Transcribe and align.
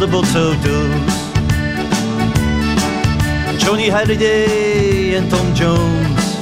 De 0.00 0.06
botsauto's. 0.06 1.12
Johnny 3.58 3.90
Halliday 3.90 5.14
en 5.14 5.28
Tom 5.28 5.52
Jones, 5.52 6.38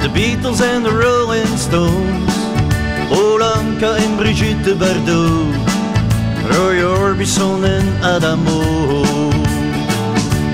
de 0.00 0.08
Beatles 0.08 0.60
en 0.60 0.82
de 0.82 0.88
Rolling 0.88 1.58
Stones, 1.58 2.32
Olanka 3.10 3.94
en 3.96 4.16
Brigitte 4.16 4.74
Bardot, 4.74 5.54
Roy 6.48 6.82
Orbison 6.82 7.64
en 7.64 7.86
Adamo. 8.02 8.62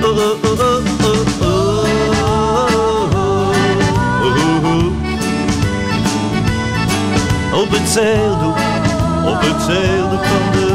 Oh, 0.03 0.09
oh, 0.09 0.39
oh, 0.43 0.61
oh, 0.61 0.83
oh, 1.03 1.19
oh, 1.41 1.43
oh. 1.43 1.89
Op 7.63 7.71
het 7.71 7.89
zeildoek, 7.89 8.59
op 9.25 9.41
het 9.41 9.63
zeildoek 9.63 10.25
van 10.25 10.53
de. 10.53 10.69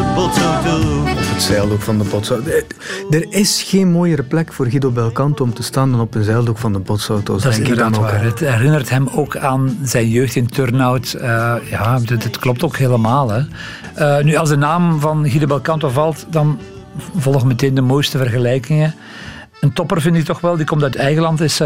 Het 1.43 1.51
zeildoek 1.51 1.81
van 1.81 1.97
de 1.97 2.03
botsauto. 2.03 2.49
Eh, 2.49 3.19
Er 3.19 3.25
is 3.29 3.63
geen 3.63 3.91
mooiere 3.91 4.23
plek 4.23 4.53
voor 4.53 4.65
Guido 4.65 4.91
Belcanto 4.91 5.43
om 5.43 5.53
te 5.53 5.63
staan 5.63 5.91
dan 5.91 5.99
op 5.99 6.15
een 6.15 6.23
zeildoek 6.23 6.57
van 6.57 6.73
de 6.73 6.79
botsauto's. 6.79 7.41
Dat 7.43 7.51
is 7.51 7.57
inderdaad 7.57 7.97
ook. 7.97 8.03
waar. 8.03 8.23
Het 8.23 8.39
herinnert 8.39 8.89
hem 8.89 9.07
ook 9.07 9.37
aan 9.37 9.77
zijn 9.83 10.09
jeugd 10.09 10.35
in 10.35 10.47
Turnhout. 10.47 11.13
Eh, 11.13 11.55
ja, 11.69 11.99
dit, 11.99 12.21
dit 12.21 12.37
klopt 12.39 12.63
ook 12.63 12.77
helemaal. 12.77 13.29
Hè. 13.31 13.41
Eh, 13.95 14.23
nu, 14.23 14.35
als 14.35 14.49
de 14.49 14.55
naam 14.55 14.99
van 14.99 15.29
Guido 15.29 15.45
Belcanto 15.45 15.89
valt, 15.89 16.25
dan 16.29 16.59
volgen 17.17 17.47
meteen 17.47 17.73
de 17.73 17.81
mooiste 17.81 18.17
vergelijkingen. 18.17 18.95
Een 19.61 19.73
topper 19.73 20.01
vind 20.01 20.15
ik 20.15 20.23
toch 20.25 20.39
wel, 20.41 20.55
die 20.55 20.65
komt 20.65 20.83
uit 20.83 20.95
eigen 20.95 21.21
land, 21.21 21.41
is 21.41 21.61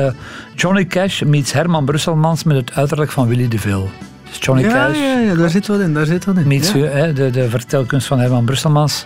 Johnny 0.55 0.85
Cash 0.85 1.21
meets 1.21 1.51
Herman 1.51 1.85
Brusselmans 1.85 2.43
met 2.43 2.55
het 2.57 2.73
uiterlijk 2.73 3.11
van 3.11 3.27
Willy 3.27 3.47
DeVille. 3.47 3.85
Dus 4.29 4.37
Johnny 4.39 4.63
Ja, 4.63 4.69
Cash 4.71 4.97
ja, 4.97 5.19
ja, 5.19 5.35
daar 5.35 5.49
zit 5.49 5.67
wat 5.67 5.79
in. 5.79 5.93
Daar 5.93 6.05
zit 6.05 6.25
wat 6.25 6.37
in. 6.37 6.47
meets 6.47 6.71
Ja. 6.71 6.85
eh, 6.85 7.15
de, 7.15 7.29
de 7.29 7.49
vertelkunst 7.49 8.07
van 8.07 8.19
Herman 8.19 8.45
Brusselmans. 8.45 9.05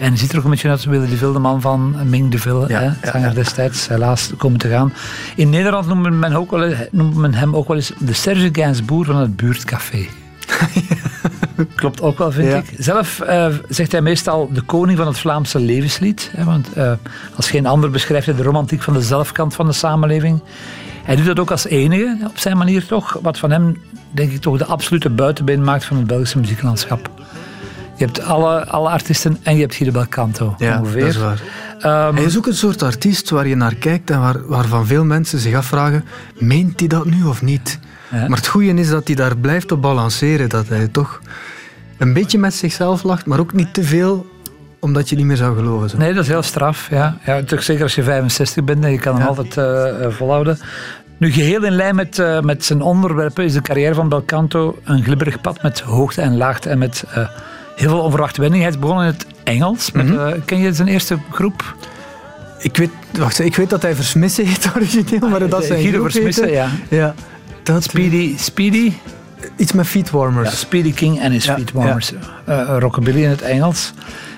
En 0.00 0.18
ziet 0.18 0.32
er 0.32 0.38
ook 0.38 0.44
een 0.44 0.50
beetje 0.50 0.68
uit 0.68 0.76
als 0.76 0.86
Willy 0.86 1.08
DeVille, 1.08 1.32
de 1.32 1.38
man 1.38 1.60
van 1.60 1.96
Ming 2.08 2.30
DeVille, 2.30 2.64
Ja, 2.68 2.80
hè, 2.80 3.10
zanger 3.10 3.28
ja. 3.28 3.34
destijds, 3.34 3.88
helaas 3.88 4.30
komen 4.36 4.58
te 4.58 4.68
gaan. 4.68 4.92
In 5.36 5.50
Nederland 5.50 5.86
noemt 5.86 6.10
men, 6.10 6.32
ook 6.34 6.50
wel, 6.50 6.72
noemt 6.90 7.16
men 7.16 7.34
hem 7.34 7.56
ook 7.56 7.68
wel 7.68 7.76
eens 7.76 7.92
de 7.98 8.12
Serge 8.12 8.48
Gainsbourg 8.52 9.06
van 9.06 9.16
het 9.16 9.36
buurtcafé. 9.36 10.06
Klopt 11.74 12.02
ook 12.02 12.18
wel, 12.18 12.32
vind 12.32 12.48
Ja. 12.48 12.56
ik. 12.56 12.74
Zelf 12.78 13.20
eh, 13.20 13.46
zegt 13.68 13.92
hij 13.92 14.00
meestal 14.00 14.50
de 14.52 14.60
koning 14.60 14.98
van 14.98 15.06
het 15.06 15.18
Vlaamse 15.18 15.58
levenslied. 15.58 16.30
Hè, 16.36 16.44
want 16.44 16.72
eh, 16.72 16.92
als 17.36 17.50
geen 17.50 17.66
ander 17.66 17.90
beschrijft 17.90 18.26
hij 18.26 18.34
de 18.34 18.42
romantiek 18.42 18.82
van 18.82 18.92
de 18.94 19.02
zelfkant 19.02 19.54
van 19.54 19.66
de 19.66 19.72
samenleving. 19.72 20.40
Hij 21.04 21.16
doet 21.16 21.26
dat 21.26 21.38
ook 21.38 21.50
als 21.50 21.66
enige, 21.66 22.16
op 22.28 22.38
zijn 22.38 22.56
manier 22.56 22.86
toch. 22.86 23.18
Wat 23.22 23.38
van 23.38 23.50
hem, 23.50 23.76
denk 24.10 24.32
ik, 24.32 24.40
toch 24.40 24.58
de 24.58 24.64
absolute 24.64 25.10
buitenbeen 25.10 25.64
maakt 25.64 25.84
van 25.84 25.96
het 25.96 26.06
Belgische 26.06 26.38
muzieklandschap. 26.38 27.10
Je 28.00 28.06
hebt 28.06 28.22
alle, 28.22 28.66
alle 28.66 28.88
artiesten 28.88 29.38
en 29.42 29.54
je 29.54 29.60
hebt 29.60 29.74
Guido 29.74 29.92
Belcanto, 29.92 30.54
Ja, 30.58 30.78
ongeveer. 30.78 31.00
dat 31.00 31.08
is 31.08 31.16
waar. 31.16 31.40
Ehm, 31.80 32.14
Hij 32.14 32.24
is 32.24 32.36
ook 32.38 32.46
een 32.46 32.54
soort 32.54 32.82
artiest 32.82 33.30
waar 33.30 33.46
je 33.46 33.54
naar 33.56 33.74
kijkt 33.74 34.10
en 34.10 34.20
waar, 34.20 34.46
waarvan 34.46 34.86
veel 34.86 35.04
mensen 35.04 35.38
zich 35.38 35.54
afvragen, 35.54 36.04
meent 36.38 36.78
hij 36.80 36.88
dat 36.88 37.04
nu 37.04 37.24
of 37.24 37.42
niet? 37.42 37.78
Ja. 38.10 38.28
Maar 38.28 38.36
het 38.36 38.46
goede 38.46 38.74
is 38.74 38.88
dat 38.88 39.06
hij 39.06 39.16
daar 39.16 39.36
blijft 39.36 39.72
op 39.72 39.82
balanceren, 39.82 40.48
dat 40.48 40.68
hij 40.68 40.88
toch 40.88 41.20
een 41.98 42.12
beetje 42.12 42.38
met 42.38 42.54
zichzelf 42.54 43.02
lacht, 43.02 43.26
maar 43.26 43.38
ook 43.40 43.52
niet 43.52 43.74
te 43.74 43.82
veel, 43.82 44.26
omdat 44.78 45.08
je 45.08 45.16
niet 45.16 45.24
meer 45.26 45.36
zou 45.36 45.56
geloven. 45.56 45.90
Zo. 45.90 45.96
Nee, 45.96 46.12
dat 46.14 46.22
is 46.22 46.28
heel 46.28 46.42
straf. 46.42 46.88
Ja. 46.90 47.16
Ja, 47.24 47.42
toch 47.42 47.62
zeker 47.62 47.82
als 47.82 47.94
je 47.94 48.02
65 48.02 48.64
bent 48.64 48.84
en 48.84 48.90
je 48.90 48.98
kan 48.98 49.12
hem 49.14 49.22
Ja. 49.22 49.28
altijd 49.28 49.56
eh, 49.56 50.04
eh, 50.04 50.12
volhouden. 50.12 50.58
Nu, 51.18 51.32
geheel 51.32 51.64
in 51.64 51.72
lijn 51.72 51.94
met, 51.94 52.18
eh, 52.18 52.40
met 52.40 52.64
zijn 52.64 52.82
onderwerpen 52.82 53.44
is 53.44 53.52
de 53.52 53.60
carrière 53.62 53.94
van 53.94 54.08
Belcanto 54.08 54.78
een 54.84 55.02
glibberig 55.02 55.40
pad 55.40 55.62
met 55.62 55.80
hoogte 55.80 56.20
en 56.20 56.36
laagte 56.36 56.68
en 56.68 56.78
met 56.78 57.04
eh, 57.14 57.28
heel 57.80 57.88
veel 57.88 58.00
onverwachte 58.00 58.40
wendingen. 58.40 58.66
Hij 58.66 58.74
is 58.74 58.80
begonnen 58.80 59.06
in 59.06 59.12
het 59.12 59.26
Engels. 59.44 59.92
Met, 59.92 60.06
Mhm. 60.08 60.18
eh, 60.26 60.32
ken 60.44 60.58
je 60.58 60.72
zijn 60.74 60.88
eerste 60.88 61.18
groep? 61.32 61.74
Ik, 62.58 62.76
weet, 62.76 62.90
wacht, 63.18 63.38
ik 63.40 63.56
weet 63.56 63.70
dat 63.70 63.82
hij 63.82 63.94
Versmissen 63.94 64.46
heet 64.46 64.70
origineel, 64.76 65.28
maar 65.28 65.48
dat 65.48 65.64
zijn 65.64 65.80
Guido 65.82 66.02
Versmissen, 66.02 66.50
ja. 66.50 66.68
ja. 66.88 67.14
Dat, 67.62 67.82
Speedy, 67.82 68.34
Speedy, 68.38 68.92
Iets 69.56 69.72
met 69.72 69.86
feetwarmers. 69.86 70.50
ja, 70.50 70.56
Speedy 70.56 70.92
King 70.92 71.20
en 71.20 71.32
his 71.32 71.44
Ja, 71.44 71.54
Feetwarmers. 71.54 72.12
Eh, 72.44 72.76
rockabilly 72.78 73.22
in 73.22 73.28
het 73.28 73.42
Engels. 73.42 73.92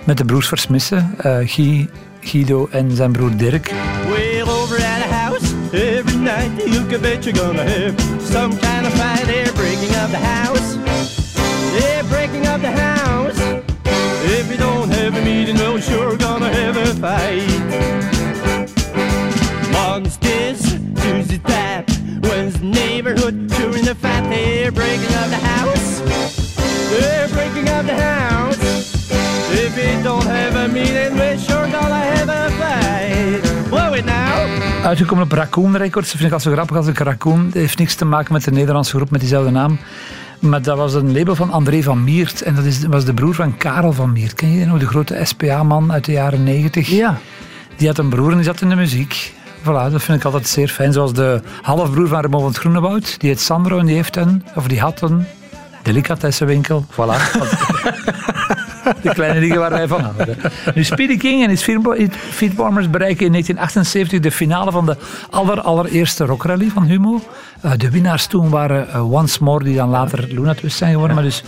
Met 0.04 0.16
de 0.18 0.24
broers 0.24 0.48
Versmissen. 0.48 1.14
eh, 1.18 1.36
Guy, 1.44 1.88
Guido 2.20 2.68
en 2.70 2.90
zijn 2.96 3.12
broer 3.12 3.36
Dirk. 3.36 3.72
Well, 4.08 4.42
over 4.42 4.76
at 4.76 4.82
the 4.82 5.14
house, 5.14 5.44
every 5.72 6.16
night 6.18 6.50
you 6.72 6.86
can 6.86 7.00
bet 7.00 7.24
you're 7.24 7.38
gonna 7.38 7.62
have 7.62 7.92
some 8.32 8.48
kind 8.56 8.86
of 8.86 8.92
fight. 8.94 9.24
They're 9.26 9.52
breaking 9.52 9.90
up 9.90 10.10
the 10.10 10.26
house. 10.26 10.76
They're 11.78 12.04
breaking 12.08 12.46
up 12.46 12.60
the 12.60 12.80
house. 12.80 13.11
If 14.42 14.50
you 14.50 14.56
don't 14.56 14.90
have 14.90 15.14
a 15.14 15.22
meeting, 15.24 15.54
well, 15.54 15.78
sure 15.78 16.16
gonna 16.16 16.48
have 16.48 16.76
a 16.76 16.86
fight. 17.02 17.46
Monsters, 19.70 20.62
Tuesday 21.00 21.38
tap. 21.38 21.88
Wednesday 22.22 22.66
neighborhood, 22.66 23.46
during 23.56 23.84
the 23.84 23.94
fight. 23.94 24.28
They're 24.30 24.72
breaking 24.72 25.14
up 25.20 25.28
the 25.30 25.42
house. 25.52 26.02
They're 26.90 27.28
breaking 27.28 27.68
up 27.68 27.86
the 27.86 27.94
house. 27.94 28.58
If 29.64 29.76
you 29.76 30.02
don't 30.02 30.26
have 30.26 30.56
a 30.56 30.66
meeting, 30.66 31.14
we're 31.18 31.38
sure 31.38 31.68
gonna 31.70 32.02
have 32.14 32.28
a 32.28 32.50
fight. 32.58 33.68
Blow 33.68 33.94
it 33.94 34.04
now. 34.04 34.84
Uitgekomen 34.84 35.24
op 35.24 35.32
Raccoon 35.32 35.76
Records. 35.76 36.08
Dat 36.08 36.16
vind 36.16 36.28
ik 36.28 36.34
al 36.34 36.40
zo 36.40 36.52
grappig 36.52 36.76
als 36.76 36.86
ik 36.86 36.98
Raccoon. 36.98 37.44
Dat 37.44 37.54
heeft 37.54 37.78
niks 37.78 37.94
te 37.94 38.04
maken 38.04 38.32
met 38.32 38.44
de 38.44 38.50
Nederlandse 38.50 38.96
groep 38.96 39.10
met 39.10 39.20
diezelfde 39.20 39.50
naam. 39.50 39.78
Maar 40.42 40.62
dat 40.62 40.76
was 40.76 40.94
een 40.94 41.12
label 41.12 41.34
van 41.34 41.50
André 41.50 41.82
van 41.82 42.04
Miert. 42.04 42.42
En 42.42 42.54
dat 42.54 42.64
is, 42.64 42.84
was 42.86 43.04
de 43.04 43.14
broer 43.14 43.34
van 43.34 43.56
Karel 43.56 43.92
van 43.92 44.12
Miert. 44.12 44.34
Ken 44.34 44.50
je 44.50 44.56
die 44.56 44.66
nog? 44.66 44.78
De 44.78 44.86
grote 44.86 45.20
SPA-man 45.22 45.92
uit 45.92 46.04
de 46.04 46.12
jaren 46.12 46.44
90. 46.44 46.88
Ja. 46.88 47.18
Die 47.76 47.88
had 47.88 47.98
een 47.98 48.08
broer 48.08 48.30
en 48.30 48.36
die 48.36 48.44
zat 48.44 48.60
in 48.60 48.68
de 48.68 48.74
muziek. 48.74 49.32
Voilà, 49.60 49.90
dat 49.90 50.02
vind 50.02 50.18
ik 50.18 50.24
altijd 50.24 50.48
zeer 50.48 50.68
fijn. 50.68 50.92
Zoals 50.92 51.12
de 51.12 51.40
halfbroer 51.62 52.08
van 52.08 52.20
Raymond 52.20 52.42
van 52.42 52.50
het 52.50 52.60
Groenewoud. 52.60 53.20
Die 53.20 53.28
heet 53.28 53.40
Sandro 53.40 53.78
en 53.78 53.86
die 53.86 53.94
heeft 53.94 54.16
een, 54.16 54.44
of 54.54 54.66
die 54.66 54.80
had 54.80 55.00
een 55.00 55.26
delicatessenwinkel. 55.82 56.86
Voilà. 56.90 56.96
De 59.02 59.12
kleine 59.14 59.40
dingen 59.40 59.58
waar 59.58 59.70
wij 59.70 59.88
van 59.88 60.00
houden. 60.00 60.36
Nu, 60.74 60.84
Speedy 60.84 61.16
King 61.16 61.42
en 61.42 61.48
his 61.48 61.62
Feetwarmers 62.30 62.90
bereiken 62.90 63.26
in 63.26 63.30
1978 63.32 64.20
de 64.20 64.30
finale 64.30 64.70
van 64.70 64.86
de 64.86 64.96
aller, 65.30 65.60
allereerste 65.60 66.24
rockrally 66.24 66.68
van 66.68 66.82
Humo. 66.84 67.20
Eh, 67.60 67.70
de 67.76 67.90
winnaars 67.90 68.26
toen 68.26 68.48
waren 68.50 68.88
eh, 68.90 69.12
Once 69.12 69.44
More, 69.44 69.64
die 69.64 69.76
dan 69.76 69.88
later 69.88 70.24
Luna 70.28 70.54
Twist 70.54 70.76
zijn 70.76 70.92
geworden. 70.92 71.14
Maar 71.14 71.24
dus 71.24 71.42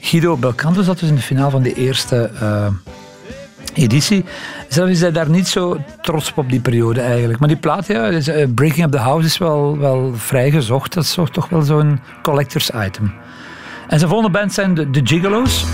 Guido 0.00 0.36
Belcanto 0.36 0.82
zat 0.82 0.98
dus 0.98 1.08
in 1.08 1.14
de 1.14 1.20
finale 1.20 1.50
van 1.50 1.62
de 1.62 1.74
eerste 1.74 2.30
eh, 2.40 2.66
editie. 3.74 4.24
Zelf 4.68 4.88
is 4.88 5.00
hij 5.00 5.12
daar 5.12 5.30
niet 5.30 5.48
zo 5.48 5.78
trots 6.02 6.30
op, 6.30 6.38
op 6.38 6.50
die 6.50 6.60
periode 6.60 7.00
eigenlijk. 7.00 7.38
Maar 7.38 7.48
die 7.48 7.56
plaat, 7.58 7.86
ja, 7.86 8.10
dus, 8.10 8.30
Breaking 8.54 8.84
Up 8.86 8.90
the 8.90 8.98
House 8.98 9.26
is 9.26 9.38
wel, 9.38 9.78
wel 9.78 10.12
vrij 10.16 10.50
gezocht. 10.50 10.94
Dat 10.94 11.04
is 11.04 11.14
toch- 11.14 11.30
toch 11.30 11.48
wel 11.48 11.62
zo'n 11.62 12.00
collectors 12.22 12.70
item. 12.70 13.12
En 13.88 13.98
zijn 13.98 14.10
volgende 14.10 14.38
band 14.38 14.52
zijn 14.52 14.74
de, 14.74 14.90
de 14.90 15.00
Gigolo's. 15.04 15.64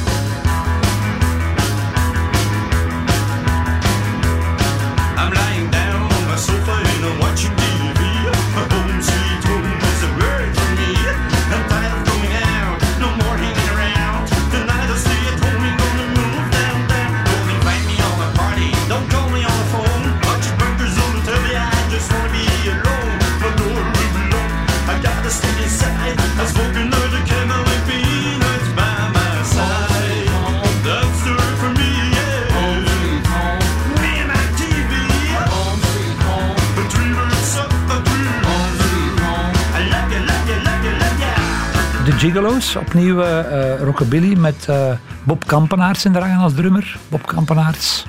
Opnieuw 42.45 43.21
eh, 43.21 43.73
eh, 43.73 43.81
rockabilly 43.81 44.37
met 44.37 44.67
eh, 44.69 44.93
Bob 45.23 45.47
Kampenaerts 45.47 46.05
in 46.05 46.13
de 46.13 46.19
rangen 46.19 46.39
als 46.39 46.55
drummer. 46.55 46.97
Bob 47.09 47.27
Kampenaerts. 47.27 48.07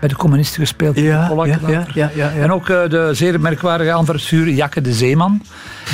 Bij 0.00 0.08
de 0.08 0.16
communisten 0.16 0.60
gespeeld. 0.60 0.96
Ja, 0.96 1.26
Polak 1.28 1.46
ja, 1.46 1.86
ja, 1.94 2.10
ja. 2.14 2.30
En 2.30 2.52
ook 2.52 2.66
de 2.66 3.10
zeer 3.12 3.40
merkwaardige 3.40 3.92
Antwerpsvuur 3.92 4.48
Jakke 4.48 4.80
de 4.80 4.92
Zeeman. 4.92 5.42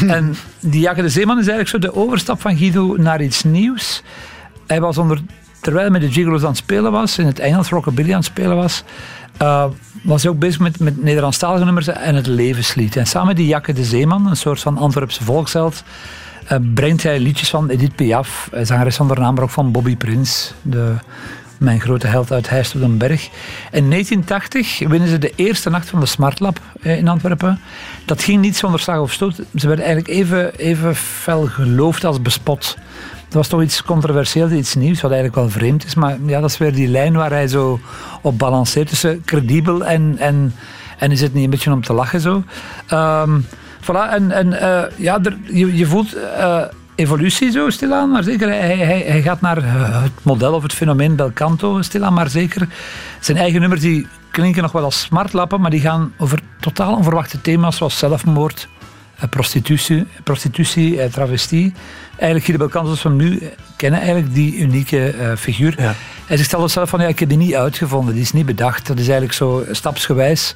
en 0.06 0.36
die 0.60 0.80
Jakke 0.80 1.02
de 1.02 1.08
Zeeman 1.08 1.38
is 1.38 1.48
eigenlijk 1.48 1.84
zo 1.84 1.92
de 1.92 2.00
overstap 2.00 2.40
van 2.40 2.56
Guido 2.56 2.96
naar 2.96 3.22
iets 3.22 3.42
nieuws. 3.42 4.02
Hij 4.66 4.80
was 4.80 4.98
onder, 4.98 5.20
terwijl 5.60 5.90
hij 5.90 6.00
met 6.00 6.00
de 6.00 6.12
Gigolo's 6.12 6.42
aan 6.42 6.48
het 6.48 6.56
spelen 6.56 6.92
was, 6.92 7.18
in 7.18 7.26
het 7.26 7.38
Engels 7.38 7.68
rockabilly 7.68 8.10
aan 8.10 8.16
het 8.16 8.24
spelen 8.24 8.56
was, 8.56 8.84
was 10.02 10.22
hij 10.22 10.30
ook 10.30 10.38
bezig 10.38 10.60
met, 10.60 10.78
met 10.78 11.02
Nederlandstalige 11.02 11.64
nummers 11.64 11.86
en 11.86 12.14
het 12.14 12.26
levenslied. 12.26 12.96
En 12.96 13.06
samen 13.06 13.28
met 13.28 13.36
die 13.36 13.46
Jakke 13.46 13.72
de 13.72 13.84
Zeeman, 13.84 14.26
een 14.26 14.36
soort 14.36 14.60
van 14.60 14.78
Antwerpse 14.78 15.24
volksheld, 15.24 15.82
brengt 16.74 17.02
hij 17.02 17.20
liedjes 17.20 17.50
van 17.50 17.68
Edith 17.68 17.94
Piaf, 17.94 18.48
eh, 18.52 18.64
zangeres 18.64 18.96
de 18.96 19.04
naam, 19.04 19.34
maar 19.34 19.42
ook 19.42 19.50
van 19.50 19.72
Bobby 19.72 19.96
Prins, 19.96 20.54
de, 20.62 20.94
mijn 21.58 21.80
grote 21.80 22.06
held 22.06 22.32
uit 22.32 22.48
Heist 22.48 22.74
op 22.74 22.80
den 22.80 22.98
Berg. 22.98 23.28
In 23.70 23.90
1980 23.90 24.78
winnen 24.78 25.08
ze 25.08 25.18
de 25.18 25.32
eerste 25.36 25.70
nacht 25.70 25.88
van 25.88 26.00
de 26.00 26.06
Smart 26.06 26.40
Lab 26.40 26.60
eh, 26.82 26.98
in 26.98 27.08
Antwerpen. 27.08 27.60
Dat 28.04 28.22
ging 28.22 28.40
niet 28.40 28.56
zonder 28.56 28.80
slag 28.80 28.98
of 28.98 29.12
stoot. 29.12 29.34
Ze 29.54 29.66
werden 29.66 29.84
eigenlijk 29.84 30.14
even, 30.14 30.54
even 30.54 30.96
fel 30.96 31.46
geloofd 31.46 32.04
als 32.04 32.22
bespot. 32.22 32.76
Dat 33.24 33.36
was 33.36 33.48
toch 33.48 33.62
iets 33.62 33.82
controversieels, 33.82 34.50
iets 34.50 34.74
nieuws, 34.74 35.00
wat 35.00 35.10
eigenlijk 35.10 35.40
wel 35.40 35.50
vreemd 35.50 35.84
is. 35.84 35.94
Maar 35.94 36.16
ja, 36.26 36.40
dat 36.40 36.50
is 36.50 36.58
weer 36.58 36.74
die 36.74 36.88
lijn 36.88 37.12
waar 37.12 37.30
hij 37.30 37.48
zo 37.48 37.80
op 38.20 38.38
balanceert 38.38 38.88
tussen 38.88 39.22
credibel 39.24 39.84
en, 39.84 40.16
en, 40.18 40.54
en 40.98 41.10
is 41.10 41.20
het 41.20 41.34
niet 41.34 41.44
een 41.44 41.50
beetje 41.50 41.72
om 41.72 41.82
te 41.82 41.92
lachen 41.92 42.20
zo. 42.20 42.42
Ehm, 42.86 43.40
voilà, 43.80 44.12
en, 44.12 44.30
en 44.30 44.60
eh, 44.60 44.90
ja, 44.96 45.18
er, 45.22 45.36
je, 45.44 45.76
je 45.76 45.86
voelt 45.86 46.14
eh, 46.14 46.62
evolutie 46.94 47.50
zo 47.50 47.70
stilaan, 47.70 48.10
maar 48.10 48.22
zeker. 48.22 48.48
Hij, 48.48 48.76
hij, 48.76 49.04
hij 49.06 49.22
gaat 49.22 49.40
naar 49.40 49.62
het 50.02 50.12
model 50.22 50.52
of 50.52 50.62
het 50.62 50.72
fenomeen 50.72 51.16
Belcanto 51.16 51.82
stilaan, 51.82 52.14
maar 52.14 52.30
zeker. 52.30 52.68
Zijn 53.20 53.38
eigen 53.38 53.60
nummers 53.60 53.80
die 53.80 54.06
klinken 54.30 54.62
nog 54.62 54.72
wel 54.72 54.84
als 54.84 55.00
smartlappen, 55.00 55.60
maar 55.60 55.70
die 55.70 55.80
gaan 55.80 56.12
over 56.18 56.40
totaal 56.60 56.96
onverwachte 56.96 57.40
thema's 57.40 57.76
zoals 57.76 57.98
zelfmoord, 57.98 58.68
eh, 59.16 59.28
prostitutie, 59.28 60.06
prostitutie 60.24 61.08
travestie. 61.08 61.72
Eigenlijk 62.10 62.44
Guido 62.44 62.64
Belcanto 62.64 62.94
zoals 62.94 63.02
we 63.02 63.08
hem 63.08 63.18
nu 63.18 63.50
kennen, 63.76 64.00
eigenlijk 64.00 64.34
die 64.34 64.56
unieke 64.56 65.14
figuur. 65.38 65.74
Ja. 65.78 65.94
Hij 66.26 66.36
zegt 66.36 66.50
zelf 66.50 66.70
zelf 66.70 66.88
van, 66.88 67.00
ja, 67.00 67.06
ik 67.06 67.18
heb 67.18 67.28
die 67.28 67.38
niet 67.38 67.54
uitgevonden, 67.54 68.14
die 68.14 68.22
is 68.22 68.32
niet 68.32 68.46
bedacht. 68.46 68.86
Dat 68.86 68.96
is 68.96 69.02
eigenlijk 69.02 69.32
zo 69.32 69.64
stapsgewijs. 69.70 70.54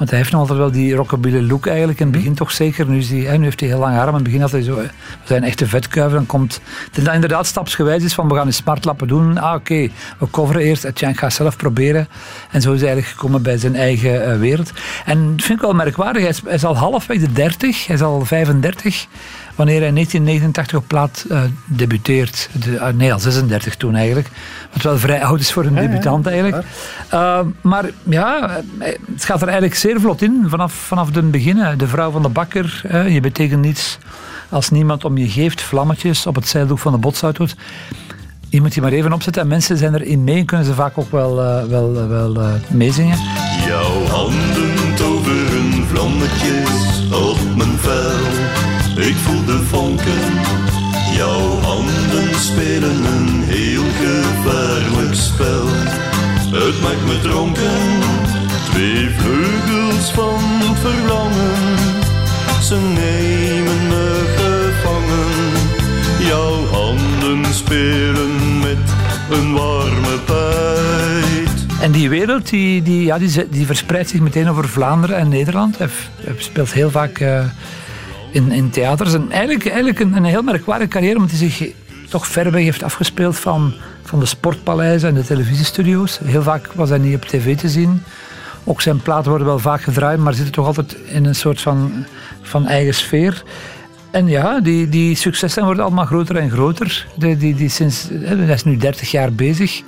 Want 0.00 0.12
hij 0.12 0.20
heeft 0.20 0.32
nog 0.32 0.40
altijd 0.40 0.58
wel 0.58 0.70
die 0.70 0.94
rockabilly 0.94 1.48
look 1.48 1.66
eigenlijk. 1.66 2.00
In 2.00 2.06
het 2.06 2.16
begin 2.16 2.34
toch 2.34 2.50
zeker. 2.50 2.86
Nu, 2.88 2.98
die, 2.98 3.28
heeft 3.28 3.60
hij 3.60 3.68
heel 3.68 3.78
lange 3.78 3.98
armen. 3.98 4.08
In 4.08 4.14
het 4.14 4.24
begin 4.24 4.40
had 4.40 4.50
hij 4.50 4.62
zo... 4.62 4.74
We 4.74 4.88
zijn 5.24 5.44
echte 5.44 5.66
vetkuiven. 5.66 6.16
Dan 6.16 6.26
komt... 6.26 6.60
Dat 6.92 7.04
dat 7.04 7.14
inderdaad 7.14 7.46
stapsgewijs 7.46 8.04
is 8.04 8.14
van 8.14 8.28
we 8.28 8.34
gaan 8.34 8.46
een 8.46 8.52
smartlappen 8.52 9.08
doen. 9.08 9.38
Ah, 9.38 9.54
oké. 9.54 9.88
We 10.18 10.30
coveren 10.30 10.62
eerst. 10.62 10.84
Etienne 10.84 11.16
gaat 11.16 11.32
zelf 11.32 11.56
proberen. 11.56 12.08
En 12.50 12.60
zo 12.60 12.72
is 12.72 12.80
hij 12.80 12.88
eigenlijk 12.88 13.20
gekomen 13.20 13.42
bij 13.42 13.58
zijn 13.58 13.76
eigen 13.76 14.24
eh, 14.24 14.38
wereld. 14.38 14.72
En 15.04 15.36
dat 15.36 15.44
vind 15.44 15.58
ik 15.58 15.64
wel 15.64 15.74
merkwaardig. 15.74 16.22
Hij 16.22 16.30
is, 16.30 16.40
hij 16.44 16.54
is 16.54 16.64
al 16.64 16.76
halfweg 16.76 17.18
de 17.18 17.32
30. 17.32 17.86
Hij 17.86 17.96
is 17.96 18.02
al 18.02 18.24
35. 18.24 19.06
Wanneer 19.54 19.78
hij 19.78 19.88
in 19.88 19.94
1989 19.94 20.78
op 20.78 20.84
plaat 20.86 21.24
eh, 21.28 21.42
debuteert. 21.64 22.48
De, 22.52 22.80
ah, 22.80 22.94
nee, 22.94 23.12
al 23.12 23.18
36 23.18 23.76
toen 23.76 23.94
eigenlijk. 23.94 24.28
Wat 24.72 24.82
wel 24.82 24.98
vrij 24.98 25.24
oud 25.24 25.40
is 25.40 25.52
voor 25.52 25.64
een 25.64 25.74
debutant 25.74 26.26
eigenlijk. 26.26 26.64
Uh, 27.14 27.40
maar 27.60 27.90
ja, 28.02 28.60
eh, 28.78 28.88
het 29.14 29.24
gaat 29.24 29.40
er 29.40 29.48
eigenlijk 29.48 29.76
zeer 29.76 30.00
vlot 30.00 30.22
in 30.22 30.44
vanaf, 30.48 30.72
vanaf 30.72 31.14
het 31.14 31.30
begin. 31.30 31.76
De 31.76 31.86
vrouw 31.86 32.10
van 32.10 32.22
de 32.22 32.28
bakker, 32.28 32.82
eh, 32.88 33.14
je 33.14 33.20
betekent 33.20 33.62
niets 33.62 33.98
als 34.48 34.70
niemand 34.70 35.04
om 35.04 35.16
je 35.18 35.28
geeft. 35.28 35.62
Vlammetjes 35.62 36.26
op 36.26 36.34
het 36.34 36.48
zeildoek 36.48 36.78
van 36.78 36.92
de 36.92 36.98
botsauto's. 36.98 37.54
Je 38.50 38.60
moet 38.60 38.72
die 38.72 38.82
maar 38.82 38.92
even 38.92 39.12
opzetten 39.12 39.42
en 39.42 39.48
mensen 39.48 39.76
zijn 39.76 39.94
erin 39.94 40.24
mee 40.24 40.36
en 40.36 40.44
kunnen 40.44 40.66
ze 40.66 40.74
vaak 40.74 40.98
ook 40.98 41.10
wel, 41.10 41.42
eh, 41.42 41.64
wel, 41.64 41.96
eh, 41.96 42.08
wel 42.08 42.40
eh, 42.40 42.52
meezingen. 42.68 43.18
Jouw 43.66 44.04
handen 44.04 44.94
toveren 44.94 45.86
vlammetjes 45.86 47.10
op 47.12 47.56
mijn 47.56 47.78
vel. 47.78 48.49
Ik 49.00 49.16
voel 49.16 49.44
de 49.44 49.62
vonken. 49.64 50.20
Jouw 51.16 51.60
handen 51.60 52.34
spelen 52.34 53.04
een 53.04 53.42
heel 53.42 53.82
gevaarlijk 53.82 55.14
spel. 55.14 55.66
Het 56.50 56.80
maakt 56.82 57.06
me 57.06 57.18
dronken. 57.22 57.80
Twee 58.70 59.08
vleugels 59.10 60.10
van 60.12 60.40
het 60.42 60.78
verlangen. 60.78 61.78
Ze 62.62 62.74
nemen 62.74 63.88
me 63.88 64.24
gevangen. 64.36 65.50
Jouw 66.26 66.66
handen 66.66 67.54
spelen 67.54 68.58
met 68.58 68.78
een 69.30 69.52
warme 69.52 70.18
pijt. 70.24 71.66
En 71.80 71.92
die 71.92 72.08
wereld 72.08 72.48
die, 72.48 72.82
die, 72.82 73.04
ja, 73.04 73.18
die, 73.18 73.48
die 73.48 73.66
verspreidt 73.66 74.08
zich 74.08 74.20
meteen 74.20 74.48
over 74.48 74.68
Vlaanderen 74.68 75.16
en 75.16 75.28
Nederland. 75.28 75.78
Hij 75.78 75.88
speelt 76.36 76.72
heel 76.72 76.90
vaak 76.90 77.18
eh, 77.18 77.44
in, 78.30 78.50
in 78.52 78.70
theaters. 78.70 79.14
En 79.14 79.30
eigenlijk, 79.30 79.66
eigenlijk 79.66 80.00
een, 80.00 80.24
heel 80.24 80.42
merkwaardige 80.42 80.90
carrière, 80.90 81.16
omdat 81.16 81.30
hij 81.30 81.50
zich 81.50 81.72
toch 82.08 82.26
ver 82.26 82.50
weg 82.50 82.62
heeft 82.62 82.82
afgespeeld 82.82 83.36
van, 83.36 83.74
van 84.02 84.20
de 84.20 84.26
sportpaleizen 84.26 85.08
en 85.08 85.14
de 85.14 85.24
televisiestudio's. 85.24 86.20
Heel 86.24 86.42
vaak 86.42 86.72
was 86.72 86.88
hij 86.88 86.98
niet 86.98 87.14
op 87.14 87.24
tv 87.24 87.56
te 87.56 87.68
zien. 87.68 88.02
Ook 88.64 88.80
zijn 88.80 89.02
platen 89.02 89.28
worden 89.28 89.46
wel 89.46 89.58
vaak 89.58 89.82
gedraaid, 89.82 90.18
maar 90.18 90.34
zitten 90.34 90.52
toch 90.52 90.66
altijd 90.66 90.96
in 91.06 91.24
een 91.24 91.34
soort 91.34 91.60
van, 91.60 92.04
van 92.42 92.66
eigen 92.66 92.94
sfeer. 92.94 93.42
En 94.10 94.28
ja, 94.28 94.60
die, 94.60 94.88
die 94.88 95.14
successen 95.14 95.64
worden 95.64 95.84
allemaal 95.84 96.04
groter 96.04 96.36
en 96.36 96.50
groter. 96.50 97.06
Die, 97.16 97.54
die, 97.54 97.68
sinds, 97.68 98.08
hij 98.10 98.36
is 98.36 98.64
nu 98.64 98.76
30 98.76 99.10
jaar 99.10 99.32
bezig. 99.32 99.82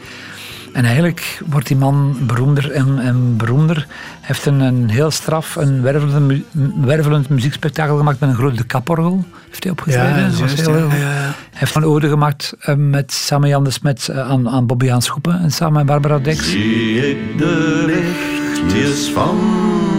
En 0.73 0.85
eigenlijk 0.85 1.41
wordt 1.47 1.67
die 1.67 1.76
man 1.76 2.17
beroemder 2.21 2.71
en, 2.71 2.99
en 2.99 3.37
beroemder. 3.37 3.76
Hij 3.76 3.87
heeft 4.21 4.47
een, 4.47 4.61
een 4.61 4.91
heel 4.91 5.11
straf, 5.11 5.57
een 5.57 5.83
wervelend, 5.83 6.26
mu- 6.26 6.45
wervelend 6.85 7.29
muziekspektakel 7.29 7.97
gemaakt 7.97 8.21
met 8.21 8.29
een 8.29 8.35
grote 8.37 8.64
kaporgel. 8.64 9.25
Heeft 9.49 9.62
hij 9.62 9.73
opgetreden. 9.73 10.31
Ja, 10.31 10.37
juist, 10.38 10.61
heel, 10.61 10.71
ja, 10.71 10.76
heel- 10.76 10.88
ja, 10.88 10.97
ja. 10.97 11.07
Hij 11.07 11.33
heeft 11.50 11.75
een 11.75 11.85
ode 11.85 12.09
gemaakt 12.09 12.55
eh, 12.61 12.75
met, 12.75 13.12
samen 13.12 13.49
Jan 13.49 13.64
de 13.64 13.71
Smet 13.71 14.09
eh, 14.09 14.31
aan, 14.31 14.49
aan 14.49 14.67
Bobby 14.67 14.91
Aanschoepen 14.91 15.41
en 15.41 15.50
samen 15.50 15.73
met 15.75 15.87
Barbara 15.87 16.19
Dex. 16.19 16.50
Zie 16.50 17.11
ik 17.11 17.38
de 17.38 17.83
lichtjes 17.87 19.09
van 19.09 19.38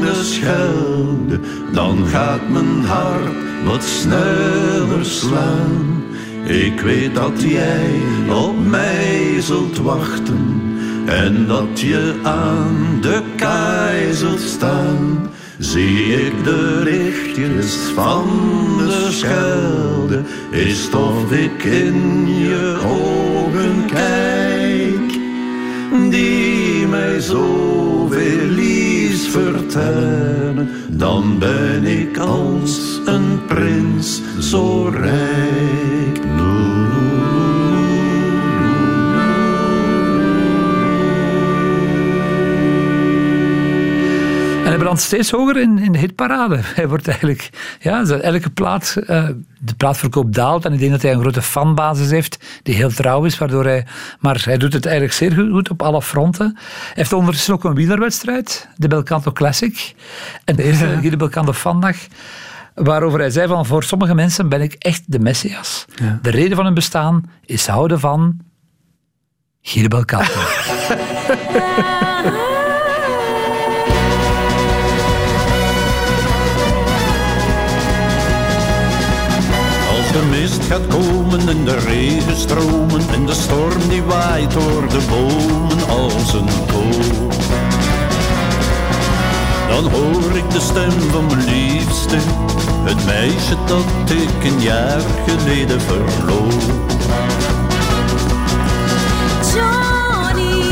de 0.02 0.22
schelde, 0.24 1.40
dan 1.74 2.06
gaat 2.08 2.50
mijn 2.50 2.86
hart 2.86 3.34
wat 3.66 3.84
sneller 3.84 5.06
slaan. 5.06 5.92
Ik 6.44 6.80
weet 6.80 7.16
dat 7.16 7.42
jij 7.42 7.90
op 8.30 8.66
mij 8.68 9.36
zult 9.42 9.78
wachten 9.78 10.62
en 11.06 11.46
dat 11.48 11.80
je 11.80 12.14
aan 12.24 12.98
de 13.02 13.22
zult 14.12 14.40
staan. 14.40 15.30
Zie 15.58 16.26
ik 16.26 16.44
de 16.44 16.82
lichtjes 16.84 17.76
van 17.76 18.28
de 18.78 19.08
schelde, 19.12 20.22
is 20.52 20.90
of 20.94 21.32
ik 21.32 21.64
in 21.64 22.28
je 22.28 22.78
ogen 22.86 23.86
kijk 23.86 25.14
die 26.10 26.88
mij 26.88 27.20
zoveel 27.20 28.48
liefs 28.48 29.28
vertellen, 29.28 30.70
dan 30.90 31.40
ben 31.40 31.84
ik 31.84 32.18
als 32.18 33.00
een 33.06 33.46
prins 33.48 34.22
zo 34.40 34.88
rijk. 34.88 36.23
Brandt 44.84 45.02
steeds 45.02 45.32
hoger 45.32 45.58
in, 45.58 45.80
in 45.80 45.92
de 45.92 45.98
hitparade. 45.98 46.60
Hij 46.76 46.88
wordt 46.88 47.08
eigenlijk, 47.08 47.50
ja, 47.80 48.04
elke 48.04 48.50
plaat, 48.50 48.96
eh, 49.08 49.28
de 49.60 49.74
plaatverkoop 49.78 50.34
daalt. 50.34 50.66
En 50.66 50.74
ik 50.74 50.80
denk 50.80 50.92
dat 50.92 51.02
hij 51.02 51.12
een 51.14 51.20
grote 51.20 51.42
fanbasis 51.42 52.10
heeft, 52.10 52.60
die 52.64 52.76
heel 52.76 52.90
trouw 52.90 53.24
is. 53.24 53.38
Waardoor 53.38 53.64
hij, 53.64 53.86
maar 54.20 54.42
hij 54.46 54.58
doet 54.58 54.74
het 54.74 54.86
eigenlijk 54.86 55.16
zeer 55.16 55.32
goed, 55.32 55.52
goed 55.52 55.70
op 55.70 55.82
alle 55.82 56.02
fronten. 56.02 56.52
Hij 56.56 56.94
heeft 56.94 57.14
ondertussen 57.14 57.54
ook 57.54 57.64
een 57.64 57.74
wielerwedstrijd, 57.74 58.68
de 58.76 58.88
Belcanto 58.88 59.32
Classic. 59.32 59.96
En 60.46 60.56
de 60.56 60.64
eerste 60.64 60.86
Guido 61.02 61.18
Belcanto 61.18 61.54
Fandag. 61.54 61.98
Waarover 62.74 63.20
hij 63.20 63.30
zei 63.30 63.48
van, 63.48 63.66
voor 63.66 63.84
sommige 63.84 64.16
mensen 64.16 64.50
ben 64.50 64.62
ik 64.62 64.74
echt 64.74 65.04
de 65.06 65.20
Messias. 65.20 65.86
Ja. 65.96 66.20
De 66.22 66.30
reden 66.30 66.56
van 66.56 66.66
hun 66.66 66.74
bestaan 66.74 67.30
is 67.46 67.68
houden 67.68 68.00
van 68.00 68.40
Guido 69.62 69.88
Belcanto. 69.88 70.40
mist 80.64 80.72
gaat 80.72 80.88
komen 80.88 81.50
en 81.50 81.66
de 81.66 81.78
regen 81.78 82.38
stromen 82.38 83.02
en 83.14 83.26
de 83.26 83.34
storm 83.34 83.88
die 83.90 84.04
waait 84.04 84.52
door 84.52 84.88
de 84.90 85.00
bomen 85.10 85.90
als 85.90 86.34
een 86.34 86.50
koor. 86.68 87.32
Dan 89.70 89.92
hoor 89.92 90.38
ik 90.38 90.52
de 90.52 90.60
stem 90.60 90.92
van 91.12 91.26
mijn 91.26 91.46
liefste, 91.46 92.18
het 92.84 93.06
meisje 93.06 93.56
dat 93.66 94.12
ik 94.12 94.52
een 94.52 94.62
jaar 94.62 95.02
geleden 95.28 95.82
verloor. 95.82 96.54
Johnny, 99.54 100.64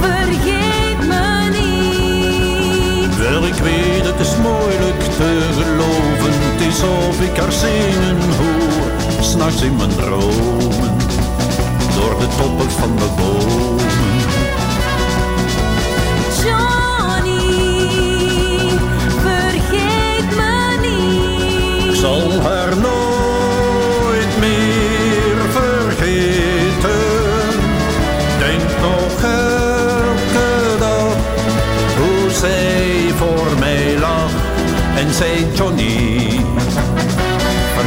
vergeet 0.00 0.98
me 1.08 1.48
niet. 1.50 3.18
Wel, 3.18 3.44
ik 3.44 3.54
weet, 3.54 4.04
het 4.04 4.20
is 4.20 4.36
moeilijk 4.36 5.02
te 5.16 5.40
geloven. 5.54 6.32
Het 6.52 6.60
is 6.60 6.82
of 6.82 7.20
ik 7.20 7.36
haar 7.36 7.52
zingen 7.52 8.21
s'nachts 9.42 9.62
in 9.62 9.76
mijn 9.76 9.90
dromen. 9.90 10.98
Door 11.94 12.18
de 12.18 12.26
toppen 12.36 12.70
van 12.70 12.96
de 12.96 13.08
bomen. 13.16 14.11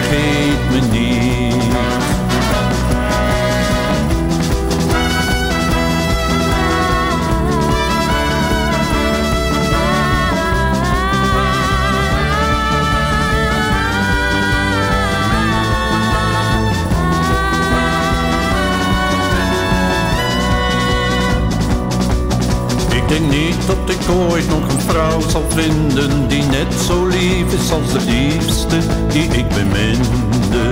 Vergeet 0.06 0.70
me 0.72 0.98
niet. 0.98 2.14
Vrouw 25.06 25.30
zal 25.30 25.46
vinden 25.50 26.28
die 26.28 26.44
net 26.44 26.74
zo 26.88 27.08
lief 27.08 27.54
is 27.54 27.72
als 27.72 27.92
de 27.92 28.00
liefste 28.06 28.78
die 29.08 29.24
ik 29.24 29.48
beminde. 29.48 30.72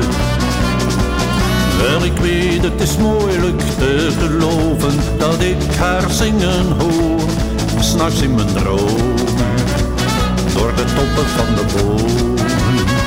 Wel, 1.77 2.03
ik 2.03 2.17
weet, 2.17 2.63
het 2.63 2.81
is 2.81 2.97
moeilijk 2.97 3.61
te 3.77 4.11
geloven 4.19 4.99
dat 5.17 5.41
ik 5.41 5.75
haar 5.79 6.11
zingen 6.11 6.71
hoor, 6.79 7.29
s'nachts 7.79 8.21
in 8.21 8.35
mijn 8.35 8.53
dromen, 8.53 9.15
door 10.53 10.73
de 10.75 10.83
toppen 10.95 11.27
van 11.35 11.55
de 11.55 11.65
bomen. 11.75 13.02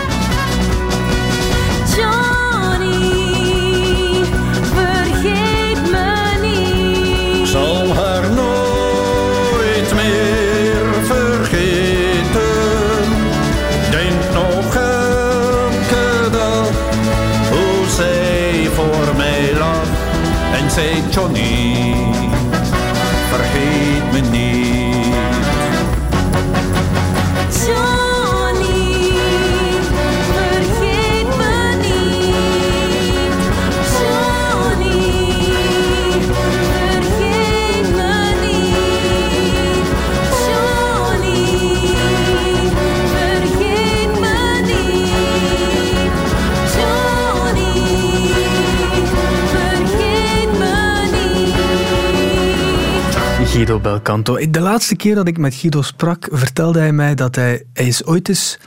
Belcanto. 54.06 54.50
De 54.50 54.60
laatste 54.60 54.96
keer 54.96 55.14
dat 55.14 55.28
ik 55.28 55.38
met 55.38 55.54
Guido 55.54 55.82
sprak, 55.82 56.28
vertelde 56.30 56.78
hij 56.78 56.92
mij 56.92 57.14
dat 57.14 57.34
hij, 57.34 57.62
hij 57.72 57.86
is 57.86 58.04
ooit 58.04 58.28
eens 58.28 58.58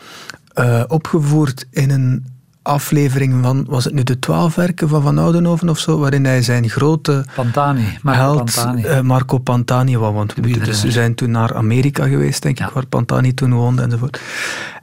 eh, 0.53 0.84
opgevoerd 0.88 1.65
in 1.72 1.89
een 1.89 2.25
aflevering 2.62 3.43
van, 3.43 3.65
was 3.67 3.84
het 3.84 3.93
nu 3.93 4.03
de 4.03 4.19
twaalf 4.19 4.55
werken 4.55 4.89
van 4.89 5.01
Van 5.01 5.17
Oudenhoven 5.17 5.69
of 5.69 5.79
zo, 5.79 5.98
waarin 6.00 6.25
hij 6.25 6.41
zijn 6.41 6.69
grote 6.69 7.25
Pantani, 7.36 7.98
Marco 8.01 8.22
held 8.22 8.38
Pantani. 8.38 8.84
eh, 8.84 9.01
Marco 9.01 9.38
Pantani, 9.38 9.98
wou, 9.98 10.13
want 10.13 10.43
dus, 10.65 10.84
zijn 10.84 11.15
toen 11.15 11.31
naar 11.31 11.55
Amerika 11.55 12.08
geweest, 12.08 12.41
denk 12.41 12.60
ik, 12.60 12.69
waar 12.69 12.86
Pantani 12.86 13.34
toen 13.34 13.53
woonde 13.53 13.81
enzovoort. 13.81 14.22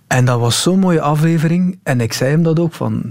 En 0.07 0.25
dat 0.25 0.41
was 0.41 0.63
zo'n 0.63 0.79
mooie 0.79 1.01
aflevering, 1.01 1.79
en 1.83 2.01
ik 2.01 2.13
zei 2.13 2.31
hem 2.31 2.43
dat 2.43 2.59
ook, 2.59 2.75
van, 2.75 3.03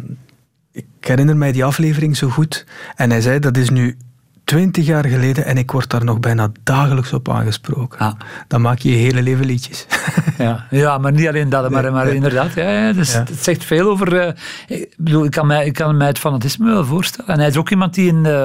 ik 0.72 0.86
herinner 1.00 1.38
mij 1.38 1.52
die 1.52 1.66
aflevering 1.66 2.18
zo 2.18 2.30
goed. 2.30 2.66
En 2.96 3.10
hij 3.10 3.22
zei, 3.22 3.40
dat 3.40 3.58
is 3.58 3.70
nu 3.70 3.98
twintig 4.46 4.86
jaar 4.86 5.06
geleden 5.06 5.46
en 5.46 5.58
ik 5.58 5.72
word 5.72 5.90
daar 5.90 6.04
nog 6.04 6.20
bijna 6.20 6.52
dagelijks 6.64 7.14
op 7.14 7.30
aangesproken. 7.30 7.98
Ja. 8.06 8.18
Dan 8.48 8.62
maak 8.62 8.80
je 8.80 8.90
je 8.90 8.96
hele 8.98 9.22
leven 9.22 9.46
liedjes. 9.46 9.86
Ja, 10.38 10.66
ja, 10.70 10.98
maar 10.98 11.12
niet 11.12 11.28
alleen 11.28 11.50
dat, 11.50 11.70
maar, 11.70 11.92
maar 11.92 12.08
inderdaad. 12.08 12.54
Ja, 12.54 12.70
ja, 12.70 12.94
dus 12.94 13.14
Ja. 13.14 13.20
Het 13.20 13.44
zegt 13.44 13.64
veel 13.64 13.90
over. 13.90 14.18
eh, 14.20 14.34
ik, 14.68 14.94
bedoel, 14.98 15.26
ik, 15.26 15.32
kan 15.32 15.48
mij, 15.48 15.66
ik 15.66 15.74
kan 15.74 15.98
mij 15.98 16.08
het 16.08 16.20
fanatisme 16.20 16.66
wel 16.74 16.86
voorstellen. 16.86 17.32
En 17.34 17.40
hij 17.40 17.48
is 17.48 17.58
ook 17.58 17.70
iemand 17.70 17.94
die, 17.94 18.08
in, 18.08 18.26
eh, 18.26 18.44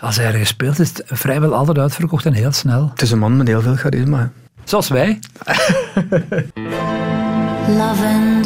als 0.00 0.16
hij 0.16 0.26
ergens 0.26 0.48
speelt, 0.48 0.78
is 0.78 0.88
het 0.88 1.02
vrijwel 1.06 1.54
altijd 1.54 1.78
uitverkocht 1.78 2.26
en 2.26 2.32
heel 2.32 2.52
snel. 2.52 2.88
Het 2.90 3.02
is 3.02 3.10
een 3.10 3.18
man 3.18 3.36
met 3.36 3.46
heel 3.48 3.60
veel 3.62 3.76
charisma. 3.76 4.30
Zoals 4.64 4.88
wij. 4.88 5.18
Lavendel, 7.68 8.41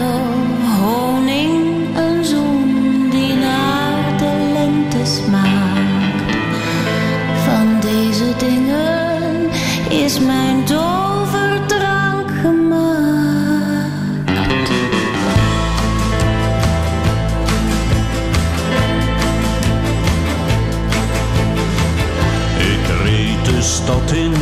stad 23.87 24.13
in, 24.13 24.35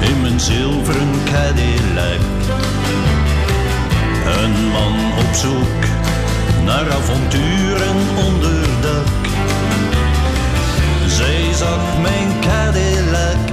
in 0.00 0.20
mijn 0.20 0.40
zilveren 0.40 1.10
Cadillac. 1.24 2.20
Een 4.40 4.66
man 4.68 4.96
op 5.18 5.34
zoek 5.34 5.82
naar 6.64 6.92
avonturen 6.92 7.96
onder 8.26 8.64
dak. 8.80 9.22
Zij 11.06 11.52
zag 11.54 12.00
mijn 12.02 12.28
Cadillac 12.40 13.44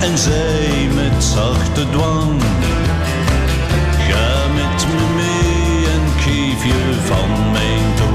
en 0.00 0.18
zei 0.18 0.88
met 0.94 1.24
zachte 1.24 1.90
dwang. 1.90 2.40
Ga 4.08 4.46
met 4.54 4.86
me 4.94 5.06
mee 5.16 5.86
en 5.94 6.20
geef 6.20 6.64
je 6.64 6.94
van 7.06 7.50
mijn. 7.52 8.07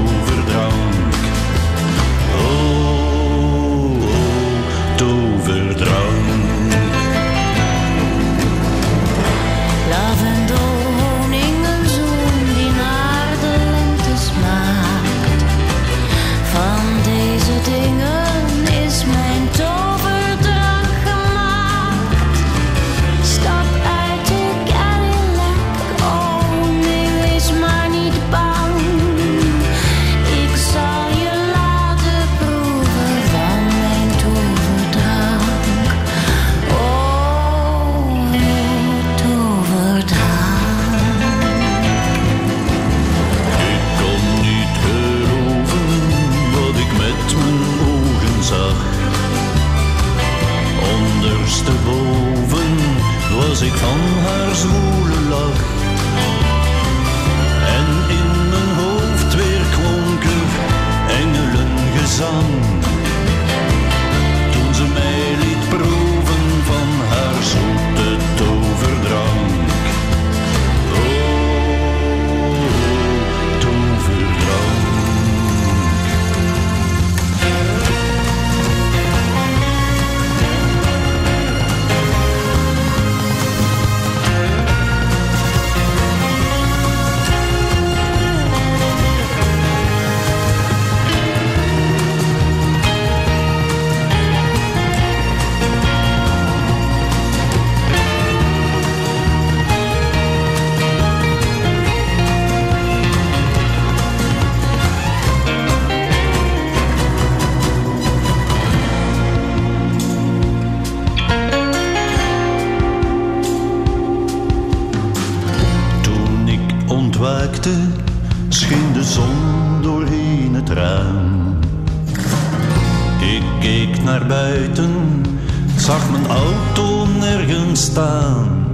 Zag 125.84 126.10
mijn 126.10 126.26
auto 126.26 127.06
nergens 127.06 127.82
staan. 127.82 128.66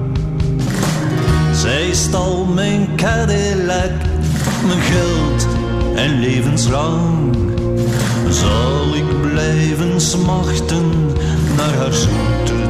Zij 1.52 1.92
stal 1.92 2.44
mijn 2.44 2.96
Cadillac, 2.96 3.90
mijn 4.66 4.80
geld 4.80 5.46
en 5.94 6.20
levenslang. 6.20 7.36
Zal 8.28 8.94
ik 8.94 9.20
blijven 9.32 10.00
smachten 10.00 10.90
naar 11.56 11.74
haar 11.74 11.92
zoete 11.92 12.69